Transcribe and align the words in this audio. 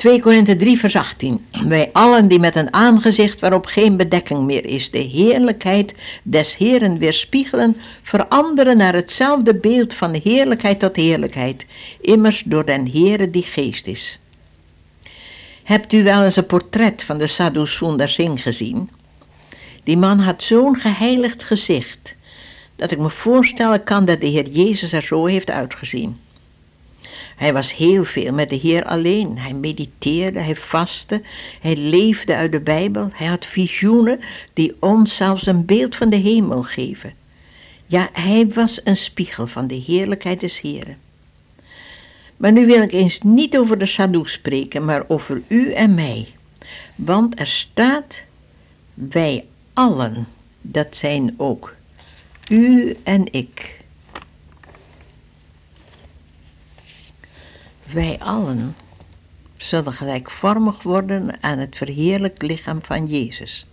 2 0.00 0.20
Korinthe 0.20 0.56
3 0.56 0.78
vers 0.78 0.96
18. 0.96 1.46
Wij 1.68 1.90
allen 1.92 2.28
die 2.28 2.38
met 2.38 2.56
een 2.56 2.72
aangezicht 2.72 3.40
waarop 3.40 3.66
geen 3.66 3.96
bedekking 3.96 4.44
meer 4.44 4.64
is, 4.64 4.90
de 4.90 4.98
heerlijkheid 4.98 5.94
des 6.22 6.56
Heeren 6.56 6.98
weerspiegelen, 6.98 7.76
veranderen 8.02 8.76
naar 8.76 8.94
hetzelfde 8.94 9.54
beeld 9.54 9.94
van 9.94 10.20
heerlijkheid 10.22 10.78
tot 10.78 10.96
heerlijkheid, 10.96 11.66
immers 12.00 12.42
door 12.46 12.66
den 12.66 12.90
Heere 12.90 13.30
die 13.30 13.42
geest 13.42 13.86
is. 13.86 14.20
Hebt 15.62 15.92
u 15.92 16.02
wel 16.02 16.24
eens 16.24 16.36
een 16.36 16.46
portret 16.46 17.04
van 17.04 17.18
de 17.18 17.26
Sadhu 17.26 17.66
Sundar 17.66 18.08
Singh 18.08 18.42
gezien? 18.42 18.90
Die 19.82 19.96
man 19.96 20.18
had 20.18 20.42
zo'n 20.42 20.76
geheiligd 20.76 21.42
gezicht, 21.42 22.14
dat 22.76 22.90
ik 22.90 22.98
me 22.98 23.10
voorstellen 23.10 23.84
kan 23.84 24.04
dat 24.04 24.20
de 24.20 24.26
Heer 24.26 24.48
Jezus 24.48 24.92
er 24.92 25.02
zo 25.02 25.26
heeft 25.26 25.50
uitgezien. 25.50 26.16
Hij 27.40 27.52
was 27.52 27.76
heel 27.76 28.04
veel 28.04 28.32
met 28.32 28.50
de 28.50 28.56
Heer 28.56 28.84
alleen. 28.84 29.38
Hij 29.38 29.52
mediteerde, 29.52 30.38
hij 30.38 30.56
vastte, 30.56 31.22
hij 31.60 31.76
leefde 31.76 32.34
uit 32.34 32.52
de 32.52 32.60
Bijbel. 32.60 33.08
Hij 33.12 33.26
had 33.26 33.46
visioenen 33.46 34.20
die 34.52 34.76
ons 34.78 35.16
zelfs 35.16 35.46
een 35.46 35.64
beeld 35.64 35.96
van 35.96 36.10
de 36.10 36.16
hemel 36.16 36.62
geven. 36.62 37.12
Ja, 37.86 38.08
hij 38.12 38.48
was 38.48 38.80
een 38.84 38.96
spiegel 38.96 39.46
van 39.46 39.66
de 39.66 39.74
heerlijkheid 39.74 40.40
des 40.40 40.60
Heren. 40.60 40.98
Maar 42.36 42.52
nu 42.52 42.66
wil 42.66 42.82
ik 42.82 42.92
eens 42.92 43.20
niet 43.20 43.58
over 43.58 43.78
de 43.78 43.86
sadhu 43.86 44.24
spreken, 44.24 44.84
maar 44.84 45.04
over 45.08 45.42
u 45.48 45.72
en 45.72 45.94
mij. 45.94 46.28
Want 46.94 47.40
er 47.40 47.48
staat, 47.48 48.24
wij 48.94 49.44
allen, 49.72 50.26
dat 50.60 50.96
zijn 50.96 51.34
ook 51.36 51.74
u 52.48 52.96
en 53.02 53.32
ik. 53.32 53.79
Wij 57.92 58.18
allen 58.18 58.76
zullen 59.56 59.92
gelijkvormig 59.92 60.82
worden 60.82 61.42
aan 61.42 61.58
het 61.58 61.76
verheerlijkt 61.76 62.42
lichaam 62.42 62.78
van 62.82 63.06
Jezus. 63.06 63.66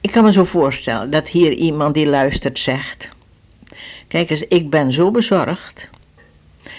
Ik 0.00 0.10
kan 0.10 0.24
me 0.24 0.32
zo 0.32 0.44
voorstellen 0.44 1.10
dat 1.10 1.28
hier 1.28 1.52
iemand 1.52 1.94
die 1.94 2.06
luistert 2.06 2.58
zegt: 2.58 3.08
Kijk 4.08 4.30
eens, 4.30 4.42
ik 4.42 4.70
ben 4.70 4.92
zo 4.92 5.10
bezorgd. 5.10 5.88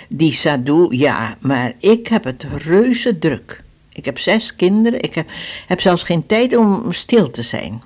Die 0.10 0.34
Sadhu, 0.34 0.88
ja, 0.90 1.38
maar 1.40 1.74
ik 1.80 2.08
heb 2.08 2.24
het 2.24 2.44
reuze 2.44 3.20
druk. 3.20 3.64
Ik 3.90 4.06
heb 4.06 4.20
zes 4.20 4.56
kinderen, 4.56 5.02
ik 5.02 5.14
heb, 5.14 5.30
heb 5.68 5.82
zelfs 5.82 6.04
geen 6.04 6.26
tijd 6.26 6.56
om 6.56 6.92
stil 6.92 7.32
te 7.32 7.42
zijn. 7.42 7.82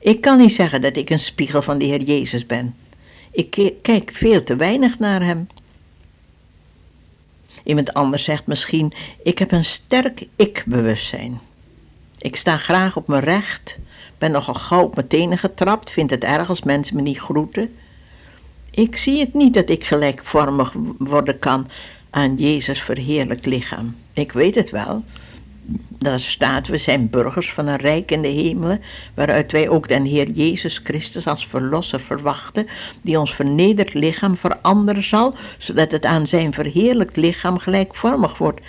Ik 0.00 0.20
kan 0.20 0.38
niet 0.38 0.54
zeggen 0.54 0.80
dat 0.80 0.96
ik 0.96 1.10
een 1.10 1.20
spiegel 1.20 1.62
van 1.62 1.78
de 1.78 1.84
Heer 1.84 2.02
Jezus 2.02 2.46
ben. 2.46 2.74
Ik 3.30 3.72
kijk 3.82 4.10
veel 4.14 4.44
te 4.44 4.56
weinig 4.56 4.98
naar 4.98 5.22
Hem. 5.22 5.46
Iemand 7.68 7.94
anders 7.94 8.24
zegt 8.24 8.46
misschien: 8.46 8.92
Ik 9.22 9.38
heb 9.38 9.52
een 9.52 9.64
sterk 9.64 10.26
ik-bewustzijn. 10.36 11.40
Ik 12.18 12.36
sta 12.36 12.56
graag 12.56 12.96
op 12.96 13.08
mijn 13.08 13.22
recht, 13.22 13.76
ben 14.18 14.30
nogal 14.30 14.54
gauw 14.54 14.82
op 14.82 14.94
mijn 14.94 15.06
tenen 15.06 15.38
getrapt, 15.38 15.90
vind 15.90 16.10
het 16.10 16.24
erg 16.24 16.48
als 16.48 16.62
mensen 16.62 16.96
me 16.96 17.02
niet 17.02 17.18
groeten. 17.18 17.74
Ik 18.70 18.96
zie 18.96 19.20
het 19.20 19.34
niet 19.34 19.54
dat 19.54 19.68
ik 19.68 19.84
gelijkvormig 19.84 20.74
worden 20.98 21.38
kan 21.38 21.68
aan 22.10 22.36
Jezus 22.36 22.82
verheerlijk 22.82 23.46
lichaam. 23.46 23.96
Ik 24.12 24.32
weet 24.32 24.54
het 24.54 24.70
wel, 24.70 25.04
daar 25.98 26.20
staat, 26.20 26.66
we 26.66 26.76
zijn 26.76 27.10
burgers 27.10 27.52
van 27.52 27.66
een 27.66 27.76
rijk 27.76 28.10
in 28.10 28.22
de 28.22 28.28
hemelen, 28.28 28.80
waaruit 29.14 29.52
wij 29.52 29.68
ook 29.68 29.88
den 29.88 30.04
Heer 30.04 30.30
Jezus 30.30 30.80
Christus 30.84 31.26
als 31.26 31.46
verlosser 31.46 32.00
verwachten, 32.00 32.66
die 33.02 33.18
ons 33.18 33.34
vernederd 33.34 33.94
lichaam 33.94 34.36
veranderen 34.36 35.04
zal, 35.04 35.34
zodat 35.58 35.90
het 35.90 36.04
aan 36.04 36.26
zijn 36.26 36.52
verheerlijkt 36.52 37.16
lichaam 37.16 37.58
gelijkvormig 37.58 38.38
wordt, 38.38 38.60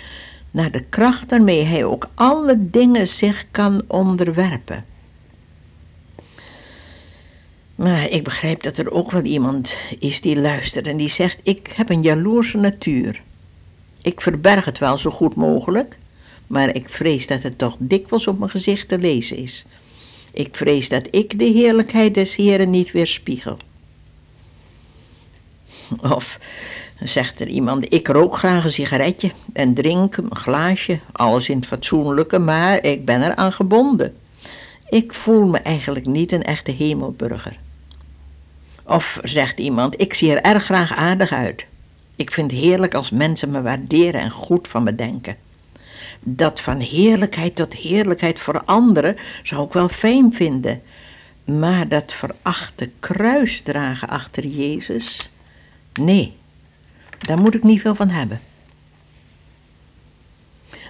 naar 0.50 0.70
de 0.70 0.84
kracht 0.88 1.30
waarmee 1.30 1.64
hij 1.64 1.84
ook 1.84 2.08
alle 2.14 2.56
dingen 2.58 3.08
zich 3.08 3.44
kan 3.50 3.82
onderwerpen. 3.86 4.84
Maar 7.74 8.08
ik 8.08 8.24
begrijp 8.24 8.62
dat 8.62 8.78
er 8.78 8.90
ook 8.90 9.10
wel 9.10 9.22
iemand 9.22 9.76
is 9.98 10.20
die 10.20 10.40
luistert 10.40 10.86
en 10.86 10.96
die 10.96 11.08
zegt: 11.08 11.38
Ik 11.42 11.72
heb 11.76 11.90
een 11.90 12.02
jaloerse 12.02 12.56
natuur. 12.56 13.22
Ik 14.02 14.20
verberg 14.20 14.64
het 14.64 14.78
wel 14.78 14.98
zo 14.98 15.10
goed 15.10 15.34
mogelijk, 15.34 15.98
maar 16.50 16.74
ik 16.74 16.88
vrees 16.88 17.26
dat 17.26 17.42
het 17.42 17.58
toch 17.58 17.76
dikwijls 17.78 18.26
op 18.26 18.38
mijn 18.38 18.50
gezicht 18.50 18.88
te 18.88 18.98
lezen 18.98 19.36
is. 19.36 19.64
Ik 20.32 20.56
vrees 20.56 20.88
dat 20.88 21.08
ik 21.10 21.38
de 21.38 21.44
heerlijkheid 21.44 22.14
des 22.14 22.36
Heren 22.36 22.70
niet 22.70 22.90
weerspiegel. 22.90 23.56
Of 26.16 26.38
zegt 27.00 27.40
er 27.40 27.48
iemand, 27.48 27.94
ik 27.94 28.08
rook 28.08 28.36
graag 28.36 28.64
een 28.64 28.72
sigaretje 28.72 29.30
en 29.52 29.74
drink 29.74 30.16
een 30.16 30.36
glaasje, 30.36 31.00
alles 31.12 31.48
in 31.48 31.56
het 31.56 31.66
fatsoenlijke, 31.66 32.38
maar 32.38 32.84
ik 32.84 33.04
ben 33.04 33.22
eraan 33.22 33.52
gebonden. 33.52 34.16
Ik 34.88 35.12
voel 35.12 35.46
me 35.46 35.58
eigenlijk 35.58 36.06
niet 36.06 36.32
een 36.32 36.44
echte 36.44 36.70
hemelburger. 36.70 37.58
Of 38.84 39.18
zegt 39.22 39.58
iemand, 39.58 40.00
ik 40.00 40.14
zie 40.14 40.32
er 40.32 40.42
erg 40.42 40.64
graag 40.64 40.94
aardig 40.94 41.32
uit. 41.32 41.64
Ik 42.16 42.30
vind 42.30 42.50
het 42.50 42.60
heerlijk 42.60 42.94
als 42.94 43.10
mensen 43.10 43.50
me 43.50 43.62
waarderen 43.62 44.20
en 44.20 44.30
goed 44.30 44.68
van 44.68 44.82
me 44.82 44.94
denken 44.94 45.36
dat 46.26 46.60
van 46.60 46.80
heerlijkheid 46.80 47.56
tot 47.56 47.74
heerlijkheid 47.74 48.40
voor 48.40 48.62
anderen 48.64 49.16
zou 49.42 49.66
ik 49.66 49.72
wel 49.72 49.88
fijn 49.88 50.34
vinden. 50.34 50.82
Maar 51.44 51.88
dat 51.88 52.12
verachte 52.12 52.90
kruis 53.00 53.60
dragen 53.60 54.08
achter 54.08 54.46
Jezus, 54.46 55.30
nee, 55.92 56.36
daar 57.18 57.38
moet 57.38 57.54
ik 57.54 57.62
niet 57.62 57.80
veel 57.80 57.94
van 57.94 58.08
hebben. 58.08 58.40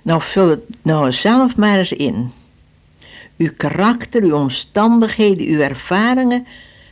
Nou, 0.03 0.23
vul 0.23 0.49
het 0.49 0.63
nou 0.83 1.13
zelf 1.13 1.57
maar 1.57 1.79
eens 1.79 1.93
in. 1.93 2.33
Uw 3.37 3.51
karakter, 3.57 4.23
uw 4.23 4.35
omstandigheden, 4.35 5.47
uw 5.47 5.61
ervaringen 5.61 6.47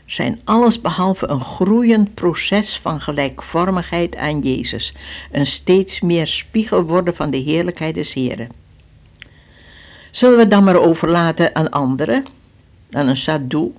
zijn 0.09 0.41
allesbehalve 0.45 1.29
een 1.29 1.41
groeiend 1.41 2.15
proces 2.15 2.79
van 2.79 3.01
gelijkvormigheid 3.01 4.17
aan 4.17 4.41
Jezus, 4.41 4.95
een 5.33 5.47
steeds 5.47 6.01
meer 6.01 6.27
spiegel 6.27 6.83
worden 6.83 7.15
van 7.15 7.31
de 7.31 7.37
heerlijkheid 7.37 7.95
des 7.95 8.15
Heren. 8.15 8.49
Zullen 10.11 10.39
we 10.39 10.49
dan 10.49 10.65
maar 10.65 10.77
overlaten 10.77 11.55
aan 11.55 11.71
anderen, 11.71 12.25
aan 12.91 13.09
een 13.09 13.17
sadhu, 13.17 13.73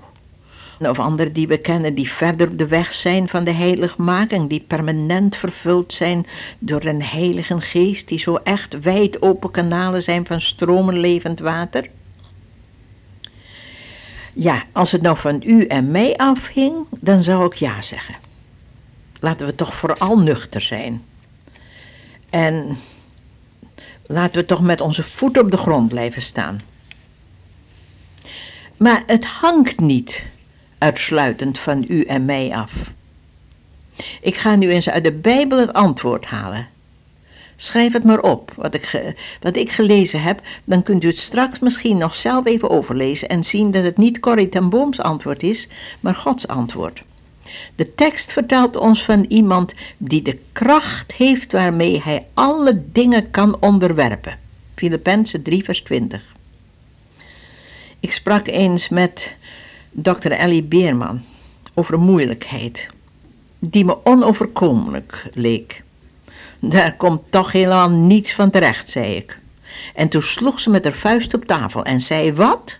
of 0.80 1.00
anderen 1.00 1.34
die 1.34 1.48
we 1.48 1.58
kennen 1.58 1.94
die 1.94 2.12
verder 2.12 2.48
op 2.48 2.58
de 2.58 2.68
weg 2.68 2.94
zijn 2.94 3.30
van 3.30 3.44
de 3.44 3.52
heiligmaking, 3.52 4.50
die 4.50 4.64
permanent 4.68 5.36
vervuld 5.36 5.94
zijn 5.94 6.26
door 6.60 6.84
een 6.84 7.04
heilige 7.04 7.62
geest, 7.62 8.08
die 8.08 8.20
zo 8.20 8.36
echt 8.44 8.80
wijd 8.80 9.22
open 9.22 9.52
kanalen 9.52 10.04
zijn 10.04 10.26
van 10.26 10.42
stromen 10.42 11.00
levend 11.00 11.40
water? 11.40 11.90
Ja, 14.42 14.64
als 14.72 14.92
het 14.92 15.02
nou 15.02 15.18
van 15.18 15.42
u 15.46 15.66
en 15.66 15.92
mij 15.92 16.18
afhing, 16.18 16.86
dan 16.90 17.24
zou 17.24 17.46
ik 17.46 17.54
ja 17.54 17.82
zeggen. 17.82 18.16
Laten 19.20 19.48
we 19.48 19.56
toch 19.56 19.76
vooral 19.76 20.20
nuchter 20.20 20.62
zijn. 20.62 21.04
En 22.30 22.78
laten 24.06 24.42
we 24.42 24.46
toch 24.46 24.62
met 24.62 24.82
onze 24.82 25.04
voeten 25.04 25.42
op 25.42 25.52
de 25.52 25.58
grond 25.58 25.90
blijven 25.90 26.22
staan. 26.22 26.62
Maar 28.78 29.04
het 29.06 29.26
hangt 29.26 29.80
niet 29.80 30.26
uitsluitend 30.78 31.60
van 31.60 31.86
u 31.88 32.04
en 32.04 32.26
mij 32.26 32.52
af. 32.54 32.92
Ik 34.22 34.36
ga 34.36 34.56
nu 34.56 34.70
eens 34.70 34.90
uit 34.90 35.04
de 35.04 35.14
Bijbel 35.14 35.60
het 35.60 35.74
antwoord 35.74 36.26
halen. 36.26 36.68
Schrijf 37.62 37.94
het 37.94 38.04
maar 38.04 38.20
op, 38.20 38.54
wat 38.56 38.74
ik, 38.74 39.14
wat 39.42 39.56
ik 39.56 39.72
gelezen 39.72 40.22
heb. 40.22 40.42
Dan 40.64 40.84
kunt 40.84 41.04
u 41.04 41.08
het 41.08 41.18
straks 41.18 41.60
misschien 41.60 41.98
nog 41.98 42.16
zelf 42.16 42.46
even 42.46 42.70
overlezen 42.70 43.30
en 43.30 43.44
zien 43.44 43.72
dat 43.72 43.84
het 43.84 43.98
niet 43.98 44.20
Corrie 44.20 44.50
ten 44.50 44.70
Booms 44.70 45.00
antwoord 45.00 45.44
is, 45.44 45.68
maar 46.00 46.16
Gods 46.16 46.48
antwoord. 46.48 47.04
De 47.76 47.96
tekst 47.96 48.32
vertelt 48.32 48.78
ons 48.78 49.04
van 49.04 49.26
iemand 49.28 49.74
die 49.98 50.22
de 50.22 50.40
kracht 50.52 51.12
heeft 51.12 51.52
waarmee 51.52 52.02
hij 52.02 52.26
alle 52.34 52.84
dingen 52.92 53.32
kan 53.32 53.58
onderwerpen. 53.60 54.38
Filippenzen 54.76 55.44
3 55.44 55.64
vers 55.64 55.82
20. 55.82 56.36
Ik 58.00 58.12
sprak 58.12 58.48
eens 58.48 58.90
met 58.90 59.34
dokter 59.92 60.32
Ellie 60.32 60.64
Beerman 60.64 61.22
over 61.74 61.94
een 61.94 62.00
moeilijkheid 62.00 62.88
die 63.60 63.86
me 63.86 64.06
onoverkomelijk 64.06 65.24
leek. 65.34 65.84
Daar 66.60 66.96
komt 66.96 67.32
toch 67.32 67.52
helemaal 67.52 67.90
niets 67.90 68.34
van 68.34 68.50
terecht, 68.50 68.90
zei 68.90 69.16
ik. 69.16 69.40
En 69.96 70.10
toen 70.10 70.22
sloeg 70.22 70.60
ze 70.60 70.70
met 70.70 70.84
haar 70.84 70.94
vuist 70.94 71.34
op 71.34 71.46
tafel 71.46 71.84
en 71.84 72.02
zei: 72.02 72.34
Wat? 72.34 72.80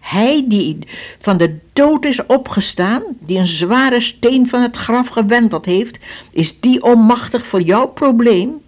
Hij 0.00 0.44
die 0.48 0.78
van 1.18 1.36
de 1.36 1.58
dood 1.72 2.04
is 2.04 2.26
opgestaan, 2.26 3.02
die 3.20 3.38
een 3.38 3.46
zware 3.46 4.00
steen 4.00 4.48
van 4.48 4.62
het 4.62 4.76
graf 4.76 5.08
gewenteld 5.08 5.64
heeft, 5.64 5.98
is 6.30 6.60
die 6.60 6.82
onmachtig 6.82 7.46
voor 7.46 7.60
jouw 7.60 7.86
probleem? 7.86 8.62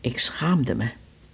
Ik 0.00 0.18
schaamde 0.18 0.74
me 0.74 0.88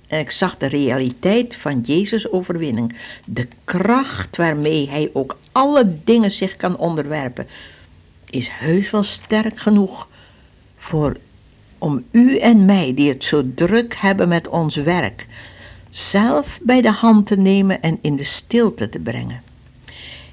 en 0.08 0.18
ik 0.18 0.30
zag 0.30 0.56
de 0.56 0.66
realiteit 0.66 1.56
van 1.56 1.80
Jezus' 1.80 2.30
overwinning, 2.30 2.96
de 3.24 3.48
kracht 3.64 4.36
waarmee 4.36 4.88
hij 4.88 5.10
ook 5.12 5.36
alle 5.52 5.96
dingen 6.04 6.30
zich 6.30 6.56
kan 6.56 6.76
onderwerpen, 6.76 7.46
is 8.30 8.48
heus 8.50 8.90
wel 8.90 9.02
sterk 9.02 9.58
genoeg 9.58 10.08
voor 10.78 11.16
om 11.78 12.04
u 12.10 12.38
en 12.38 12.64
mij, 12.64 12.94
die 12.94 13.08
het 13.08 13.24
zo 13.24 13.42
druk 13.54 13.94
hebben 13.94 14.28
met 14.28 14.48
ons 14.48 14.76
werk, 14.76 15.26
zelf 15.90 16.58
bij 16.62 16.80
de 16.80 16.90
hand 16.90 17.26
te 17.26 17.36
nemen 17.36 17.82
en 17.82 17.98
in 18.02 18.16
de 18.16 18.24
stilte 18.24 18.88
te 18.88 18.98
brengen. 18.98 19.42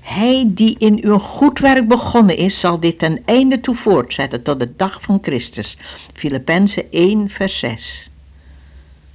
Hij 0.02 0.46
die 0.48 0.76
in 0.78 1.00
uw 1.04 1.18
goed 1.18 1.60
werk 1.60 1.88
begonnen 1.88 2.38
is, 2.38 2.60
zal 2.60 2.80
dit 2.80 3.00
ten 3.00 3.22
einde 3.26 3.60
toe 3.60 3.76
voortzetten 3.76 4.44
tot 4.44 4.60
de 4.60 4.76
dag 4.76 5.02
van 5.02 5.20
Christus. 5.22 5.78
Filippenzen 6.14 6.92
1, 6.92 7.30
vers 7.30 7.60
6. 7.60 8.10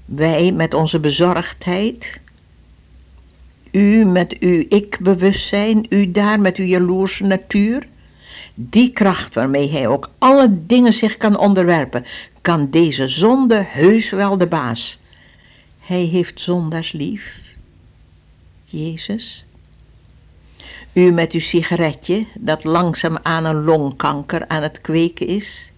Wij 0.04 0.52
met 0.52 0.74
onze 0.74 1.00
bezorgdheid, 1.00 2.20
u 3.70 4.04
met 4.04 4.38
uw 4.38 4.64
ik-bewustzijn, 4.68 5.86
u 5.88 6.10
daar 6.10 6.40
met 6.40 6.56
uw 6.56 6.64
jaloerse 6.64 7.24
natuur, 7.24 7.88
die 8.68 8.92
kracht 8.92 9.34
waarmee 9.34 9.70
hij 9.70 9.88
ook 9.88 10.10
alle 10.18 10.66
dingen 10.66 10.92
zich 10.92 11.16
kan 11.16 11.38
onderwerpen, 11.38 12.04
kan 12.40 12.70
deze 12.70 13.08
zonde 13.08 13.64
heus 13.66 14.10
wel 14.10 14.38
de 14.38 14.46
baas. 14.46 14.98
Hij 15.80 16.02
heeft 16.02 16.40
zondaars 16.40 16.92
lief. 16.92 17.36
Jezus. 18.64 19.44
U 20.92 21.10
met 21.10 21.32
uw 21.32 21.40
sigaretje, 21.40 22.26
dat 22.34 22.64
langzaam 22.64 23.18
aan 23.22 23.44
een 23.44 23.64
longkanker 23.64 24.48
aan 24.48 24.62
het 24.62 24.80
kweken 24.80 25.26
is. 25.26 25.72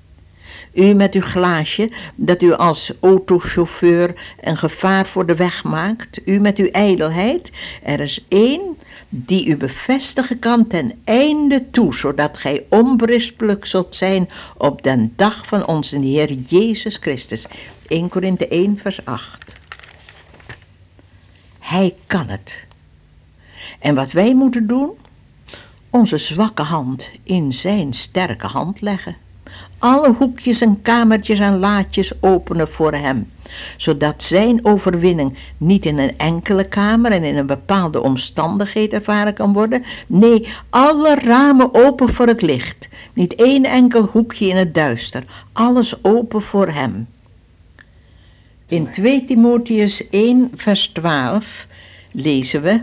U 0.72 0.92
met 0.94 1.14
uw 1.14 1.20
glaasje, 1.20 1.90
dat 2.14 2.42
u 2.42 2.52
als 2.52 2.92
autochauffeur 3.00 4.14
een 4.40 4.56
gevaar 4.56 5.06
voor 5.06 5.26
de 5.26 5.34
weg 5.34 5.64
maakt. 5.64 6.20
U 6.24 6.40
met 6.40 6.58
uw 6.58 6.70
ijdelheid. 6.70 7.50
Er 7.82 8.00
is 8.00 8.24
één 8.28 8.78
die 9.08 9.46
u 9.46 9.56
bevestigen 9.56 10.38
kan 10.38 10.66
ten 10.66 11.00
einde 11.04 11.70
toe, 11.70 11.94
zodat 11.94 12.38
gij 12.38 12.64
onberispelijk 12.68 13.66
zult 13.66 13.96
zijn 13.96 14.28
op 14.56 14.82
den 14.82 15.12
dag 15.16 15.46
van 15.46 15.66
onze 15.66 15.98
Heer 15.98 16.32
Jezus 16.32 16.96
Christus. 16.96 17.46
1 17.86 18.08
Korinthe 18.08 18.48
1 18.48 18.78
vers 18.78 19.04
8. 19.04 19.56
Hij 21.58 21.94
kan 22.06 22.28
het. 22.28 22.66
En 23.78 23.94
wat 23.94 24.12
wij 24.12 24.34
moeten 24.34 24.66
doen? 24.66 24.90
Onze 25.90 26.18
zwakke 26.18 26.62
hand 26.62 27.10
in 27.22 27.52
zijn 27.52 27.92
sterke 27.92 28.46
hand 28.46 28.80
leggen. 28.80 29.16
Alle 29.82 30.12
hoekjes 30.12 30.60
en 30.60 30.82
kamertjes 30.82 31.38
en 31.38 31.58
laadjes 31.58 32.12
openen 32.20 32.68
voor 32.68 32.92
hem, 32.92 33.30
zodat 33.76 34.22
zijn 34.22 34.64
overwinning 34.64 35.38
niet 35.56 35.86
in 35.86 35.98
een 35.98 36.18
enkele 36.18 36.68
kamer 36.68 37.12
en 37.12 37.22
in 37.22 37.36
een 37.36 37.46
bepaalde 37.46 38.02
omstandigheid 38.02 38.92
ervaren 38.92 39.34
kan 39.34 39.52
worden. 39.52 39.82
Nee, 40.06 40.48
alle 40.70 41.14
ramen 41.14 41.74
open 41.74 42.08
voor 42.14 42.26
het 42.26 42.42
licht, 42.42 42.88
niet 43.12 43.34
één 43.34 43.64
enkel 43.64 44.04
hoekje 44.04 44.46
in 44.46 44.56
het 44.56 44.74
duister, 44.74 45.24
alles 45.52 46.04
open 46.04 46.42
voor 46.42 46.68
hem. 46.68 47.06
In 48.66 48.90
2 48.90 49.24
Timotheus 49.24 50.08
1, 50.10 50.50
vers 50.54 50.86
12 50.86 51.66
lezen 52.12 52.62
we. 52.62 52.80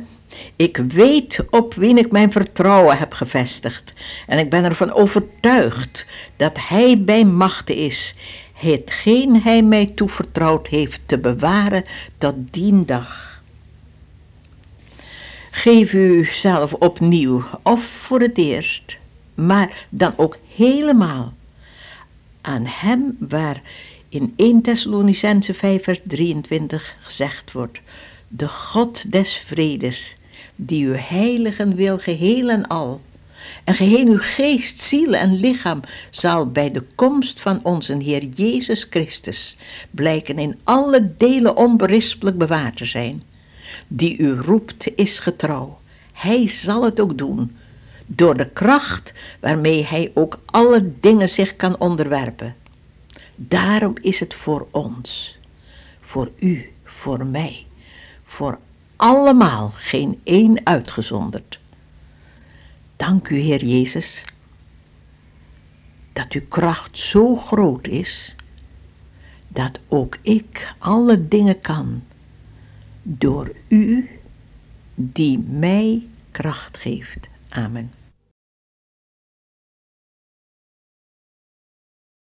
Ik 0.56 0.78
weet 0.78 1.40
op 1.50 1.74
wie 1.74 1.98
ik 1.98 2.12
mijn 2.12 2.32
vertrouwen 2.32 2.98
heb 2.98 3.14
gevestigd 3.14 3.94
en 4.28 4.40
ik 4.40 4.50
ben 4.50 4.64
ervan 4.64 4.94
overtuigd 4.94 6.06
dat 6.36 6.58
Hij 6.68 7.04
bij 7.04 7.26
machten 7.26 7.76
is, 7.76 8.16
hetgeen 8.54 9.42
Hij 9.42 9.62
mij 9.62 9.86
toevertrouwd 9.86 10.68
heeft 10.68 11.02
te 11.06 11.20
bewaren 11.20 11.86
tot 12.18 12.36
dien 12.52 12.86
dag. 12.86 13.42
Geef 15.52 15.94
u 15.94 16.26
zelf 16.26 16.74
opnieuw 16.74 17.44
of 17.64 17.84
voor 17.84 18.20
het 18.20 18.38
eerst, 18.38 18.98
maar 19.36 19.88
dan 19.90 20.14
ook 20.18 20.38
helemaal 20.56 21.34
aan 22.42 22.66
Hem 22.66 23.16
waar 23.20 23.62
in 24.10 24.34
1 24.36 24.62
Thessalonicense 24.62 25.54
5 25.54 25.84
vers 25.84 26.00
23 26.04 26.96
gezegd 27.00 27.52
wordt, 27.52 27.80
de 28.28 28.48
God 28.48 29.12
des 29.12 29.44
vredes, 29.48 30.18
die 30.62 30.88
uw 30.88 30.94
heiligen 30.94 31.76
wil 31.76 31.98
geheel 31.98 32.50
en 32.50 32.68
al, 32.68 33.02
en 33.64 33.74
geheel 33.74 34.06
uw 34.06 34.20
geest, 34.20 34.80
ziel 34.80 35.16
en 35.16 35.40
lichaam 35.40 35.82
zal 36.12 36.52
bij 36.52 36.72
de 36.72 36.84
komst 36.96 37.42
van 37.42 37.60
onze 37.64 37.96
Heer 37.96 38.26
Jezus 38.26 38.88
Christus 38.90 39.58
blijken 39.92 40.38
in 40.38 40.60
alle 40.64 41.12
delen 41.18 41.58
onberispelijk 41.58 42.38
bewaard 42.38 42.78
te 42.78 42.86
zijn. 42.86 43.24
Die 43.88 44.18
u 44.18 44.32
roept 44.32 44.92
is 44.96 45.20
getrouw. 45.20 45.80
Hij 46.14 46.48
zal 46.48 46.84
het 46.84 47.00
ook 47.00 47.18
doen, 47.18 47.56
door 48.06 48.38
de 48.38 48.50
kracht 48.50 49.14
waarmee 49.40 49.86
hij 49.86 50.12
ook 50.14 50.40
alle 50.46 50.92
dingen 51.00 51.30
zich 51.30 51.56
kan 51.56 51.80
onderwerpen. 51.80 52.56
Daarom 53.36 53.94
is 54.02 54.20
het 54.20 54.34
voor 54.34 54.68
ons, 54.72 55.38
voor 56.02 56.32
u, 56.40 56.74
voor 56.84 57.26
mij, 57.26 57.66
voor 58.26 58.60
allemaal, 59.00 59.72
geen 59.76 60.20
één 60.24 60.66
uitgezonderd. 60.66 61.60
Dank 62.96 63.30
u, 63.30 63.38
Heer 63.38 63.66
Jezus, 63.66 64.26
dat 66.14 66.32
uw 66.32 66.48
kracht 66.48 66.98
zo 66.98 67.36
groot 67.36 67.88
is, 67.88 68.36
dat 69.48 69.80
ook 69.88 70.18
ik 70.22 70.74
alle 70.78 71.28
dingen 71.28 71.60
kan 71.60 72.04
door 73.04 73.52
u 73.68 74.10
die 74.96 75.40
mij 75.40 76.08
kracht 76.32 76.78
geeft. 76.78 77.28
Amen. 77.50 77.99